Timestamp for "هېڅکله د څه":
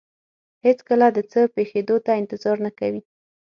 0.65-1.41